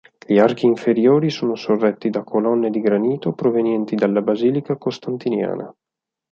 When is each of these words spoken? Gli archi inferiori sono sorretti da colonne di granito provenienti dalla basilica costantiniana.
Gli 0.27 0.39
archi 0.39 0.65
inferiori 0.65 1.29
sono 1.29 1.53
sorretti 1.55 2.09
da 2.09 2.23
colonne 2.23 2.71
di 2.71 2.81
granito 2.81 3.33
provenienti 3.33 3.93
dalla 3.93 4.23
basilica 4.23 4.75
costantiniana. 4.75 5.71